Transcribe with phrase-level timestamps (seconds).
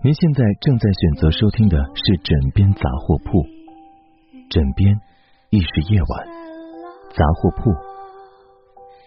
[0.00, 3.42] 您现在正在选择收听的是《枕边杂货铺》，
[4.48, 4.94] 枕边
[5.50, 6.26] 亦是夜晚，
[7.10, 7.74] 杂货铺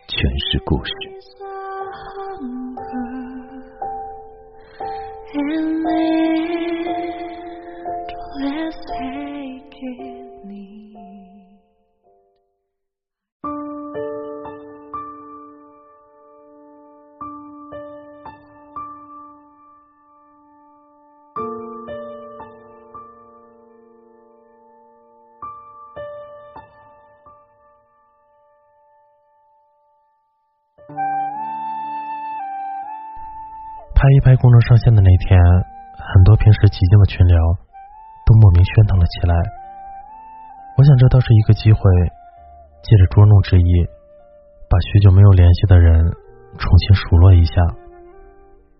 [0.09, 0.19] 全
[0.51, 0.91] 是故事。
[34.01, 35.37] 拍一拍公众上线的那天，
[35.93, 37.37] 很多平时寂静的群聊
[38.25, 39.33] 都莫名喧腾了起来。
[40.73, 41.77] 我想这倒是一个机会，
[42.81, 43.69] 借着捉弄之意，
[44.65, 46.01] 把许久没有联系的人
[46.57, 47.53] 重新数落一下。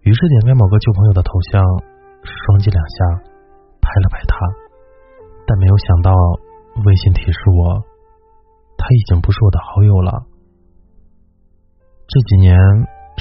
[0.01, 1.61] 于是点开某个旧朋友的头像，
[2.25, 3.21] 双击两下，
[3.77, 4.33] 拍了拍他，
[5.45, 6.17] 但没有想到
[6.81, 7.77] 微信提示我，
[8.73, 10.25] 他已经不是我的好友了。
[12.09, 12.57] 这几年。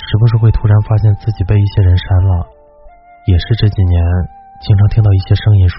[0.01, 2.47] 时不时会突然发现自己被一些人删了，
[3.27, 3.95] 也是这几年
[4.61, 5.79] 经常听到一些声音说，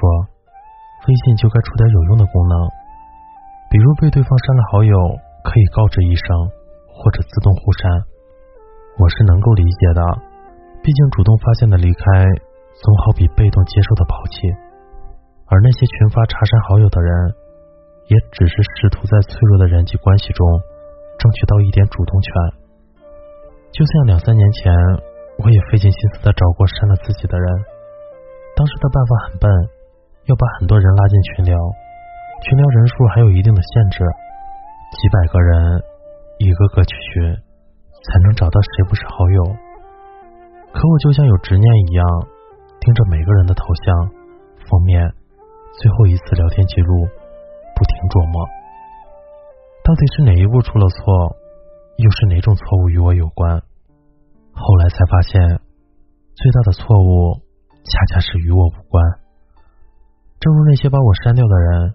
[1.07, 2.55] 微信就该出点有用的功能，
[3.69, 4.95] 比如被对方删了好友
[5.43, 6.27] 可以告知一声，
[6.93, 7.91] 或者自动互删。
[8.99, 10.01] 我是能够理解的，
[10.83, 12.03] 毕竟主动发现的离开
[12.79, 14.47] 总好比被动接受的抛弃，
[15.49, 17.11] 而那些群发查删好友的人，
[18.07, 20.45] 也只是试图在脆弱的人际关系中
[21.17, 22.60] 争取到一点主动权。
[23.71, 24.71] 就像两三年前，
[25.39, 27.47] 我也费尽心思的找过删了自己的人。
[28.55, 29.47] 当时的办法很笨，
[30.27, 31.55] 要把很多人拉进群聊，
[32.43, 34.03] 群聊人数还有一定的限制，
[34.99, 35.81] 几百个人
[36.37, 39.55] 一个个去寻，才能找到谁不是好友。
[40.75, 42.05] 可我就像有执念一样，
[42.81, 44.11] 盯着每个人的头像、
[44.67, 44.99] 封面、
[45.79, 47.07] 最后一次聊天记录，
[47.73, 48.45] 不停琢磨，
[49.83, 51.39] 到底是哪一步出了错。
[51.97, 53.61] 又是哪种错误与我有关？
[54.53, 55.61] 后来才发现，
[56.35, 57.39] 最大的错误
[57.83, 59.03] 恰恰是与我无关。
[60.39, 61.93] 正如那些把我删掉的人，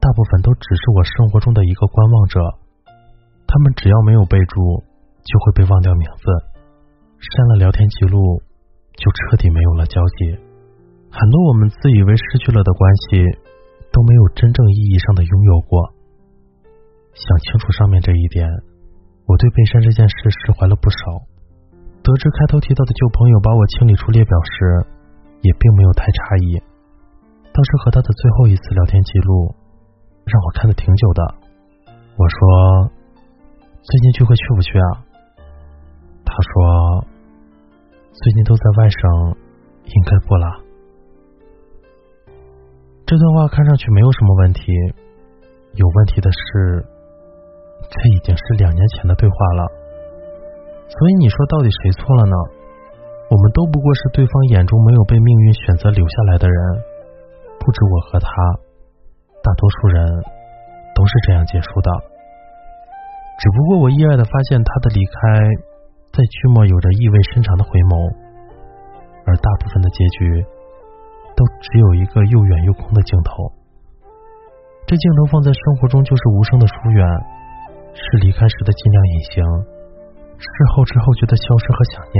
[0.00, 2.40] 大部分都只是我生活中的一个观望者。
[3.46, 4.82] 他们只要没有备注，
[5.22, 6.24] 就会被忘掉名字；
[7.20, 8.42] 删了聊天记录，
[8.96, 10.40] 就彻底没有了交集。
[11.10, 13.22] 很多我们自以为失去了的关系，
[13.92, 15.92] 都没有真正意义上的拥有过。
[17.12, 18.48] 想清楚上面这一点。
[19.42, 21.18] 对被删这件事释怀了不少。
[21.98, 24.86] 得知开头提到的旧朋友把我清理出列表时，
[25.42, 26.62] 也并没有太诧异。
[27.50, 29.50] 当时和他的最后一次聊天记录，
[30.22, 31.20] 让我看的挺久的。
[32.14, 32.38] 我说
[33.82, 35.02] ：“最近聚会去不去啊？”
[36.22, 37.02] 他说
[38.14, 39.02] ：“最近都在外省，
[39.90, 40.46] 应该不啦。”
[43.10, 44.70] 这段话看上去没有什么问题，
[45.74, 46.86] 有问题的是。
[47.88, 49.62] 这已经是两年前的对话了，
[50.88, 52.36] 所以你说到底谁错了呢？
[53.30, 56.56] 我们都不过是对方眼中没有被命运选择留下来的人，
[57.58, 58.28] 不止我和他，
[59.42, 60.04] 大多数人
[60.94, 61.90] 都是这样结束的。
[63.40, 65.16] 只不过我意外的发现，他的离开
[66.12, 68.12] 在剧末有着意味深长的回眸，
[69.24, 70.44] 而大部分的结局
[71.34, 73.32] 都只有一个又远又空的镜头。
[74.84, 77.06] 这镜头放在生活中就是无声的疏远。
[77.92, 79.44] 是离开时的尽量隐形，
[80.40, 82.18] 事后之后觉得消失和想念，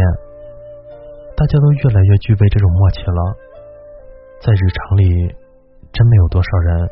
[1.37, 3.21] 大家都越来越具备这种默契了。
[4.43, 5.07] 在日常里，
[5.93, 6.89] 真没有多少人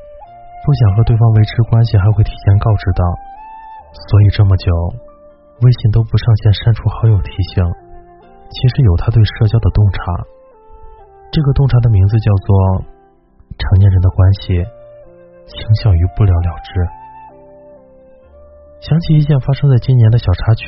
[0.64, 3.02] 不想和对方维持关系，还会提前告知的。
[3.90, 4.70] 所以这么久，
[5.60, 7.58] 微信都不上线删除好友提醒，
[8.48, 10.00] 其实有他对社交的洞察。
[11.32, 12.84] 这个洞察的名字叫做
[13.58, 14.62] 成年人的关系，
[15.46, 16.99] 倾向于不了了之。
[18.80, 20.64] 想起一件发生在今年的小插曲，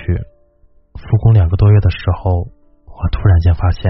[1.00, 2.44] 复工两个多月的时候，
[2.84, 3.88] 我突然间发现，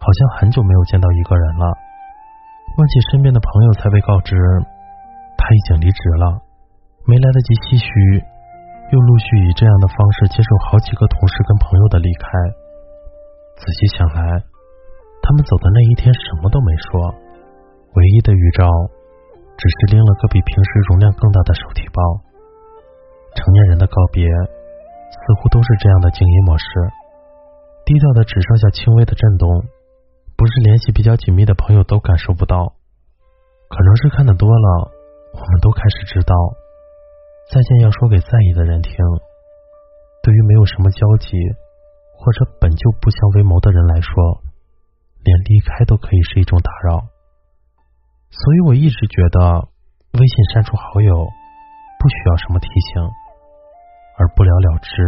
[0.00, 1.68] 好像很久没有见到一个人了。
[2.80, 4.32] 问起身边的朋友，才被告知
[5.36, 6.40] 他已经离职了。
[7.04, 7.92] 没来得及唏嘘，
[8.88, 12.24] 又陆续以这样的方式接受好几个同事跟朋友的离开。
[13.60, 14.40] 仔细想来，
[15.20, 17.12] 他们走的那一天什么都没说，
[18.00, 18.64] 唯一的预兆
[19.60, 22.00] 只是拎了个比平时容量更大的手提包。
[23.34, 26.64] 成年人的告别，似乎都是这样的静音模式，
[27.84, 29.48] 低调的只剩下轻微的震动，
[30.36, 32.74] 不是联系比较紧密的朋友都感受不到，
[33.68, 34.90] 可能是看的多了，
[35.32, 36.34] 我们都开始知道，
[37.52, 38.92] 再见要说给在意的人听。
[40.22, 41.36] 对于没有什么交集，
[42.12, 44.12] 或者本就不相为谋的人来说，
[45.24, 47.08] 连离开都可以是一种打扰。
[48.30, 49.68] 所以我一直觉得，
[50.12, 51.26] 微信删除好友
[51.98, 53.10] 不需要什么提醒，
[54.20, 55.00] 而不了了之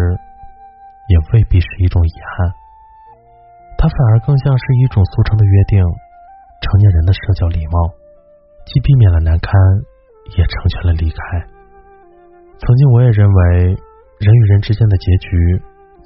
[1.12, 2.48] 也未必是一种遗憾，
[3.76, 7.92] 它反而更像是一种俗称的约定，成年人的社交礼貌，
[8.64, 9.52] 既避免了难堪，
[10.36, 11.20] 也成全了离开。
[12.56, 13.76] 曾经我也认为。
[14.22, 15.28] 人与人之间的结局，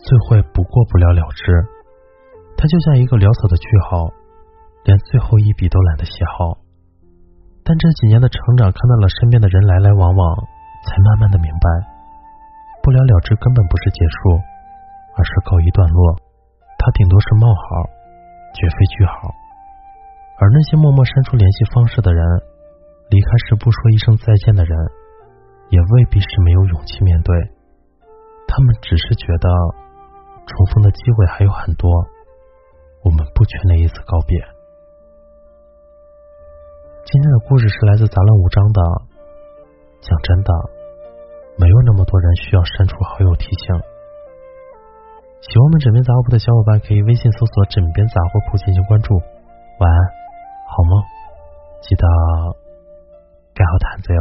[0.01, 1.53] 最会不过不了了之。
[2.57, 4.09] 它就像一个潦草的句号，
[4.89, 6.57] 连最后一笔都懒得写好。
[7.61, 10.33] 但这几年的成长，看到了身边的人来来往往，
[10.89, 11.69] 才慢慢的明白，
[12.87, 14.39] 不了了之根本不是结束，
[15.19, 16.23] 而是告一段落。
[16.79, 17.83] 它顶多是冒号，
[18.55, 19.27] 绝非句号。
[20.39, 22.23] 而那些默默删除联系方式的人，
[23.11, 24.71] 离开时不说一声再见的人，
[25.75, 27.35] 也未必是没有勇气面对。
[28.47, 29.51] 他们只是觉得
[30.47, 31.91] 重逢的机会还有很多，
[33.03, 34.39] 我们不缺那一次告别。
[37.03, 38.81] 今天的故事是来自杂乱无章的。
[40.07, 40.53] 讲真的，
[41.59, 43.75] 没有那么多人需要删除好友提醒。
[45.41, 49.15] 喜欢我们枕边杂货铺的小伙伴可以微信搜索“枕边杂货铺”进行关注。
[49.15, 49.99] 晚安，
[50.69, 51.03] 好梦，
[51.81, 52.05] 记得
[53.55, 54.21] 盖好毯子哟。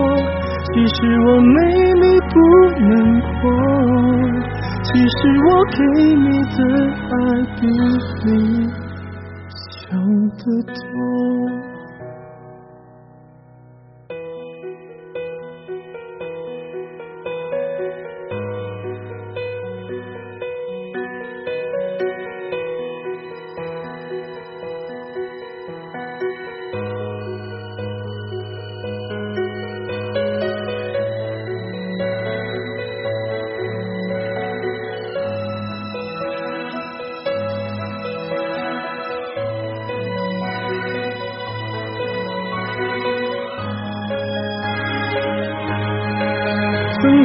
[0.73, 1.55] 其实我没
[2.01, 2.35] 你不
[2.87, 3.29] 能活，
[4.83, 5.77] 其实我给
[6.15, 6.25] 你
[6.55, 6.57] 的
[7.11, 7.13] 爱
[7.59, 7.61] 比
[8.25, 8.27] 你
[9.89, 9.91] 想
[10.37, 10.90] 的多。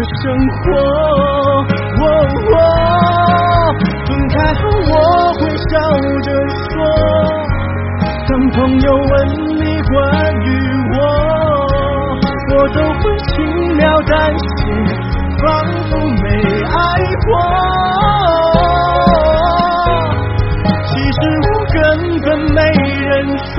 [0.00, 0.60] 的生活，
[4.06, 4.92] 分开后我
[5.34, 5.72] 会笑
[6.22, 6.28] 着
[6.70, 6.72] 说。
[8.26, 9.12] 当朋友问
[9.58, 9.92] 你关
[10.40, 10.48] 于
[10.94, 10.96] 我，
[12.48, 13.36] 我都会轻
[13.76, 14.48] 描淡写，
[15.42, 15.44] 仿
[15.90, 15.92] 佛
[16.22, 16.24] 没
[16.64, 16.78] 爱
[17.26, 17.28] 过。
[20.86, 21.78] 其实我根
[22.22, 23.54] 本没人说，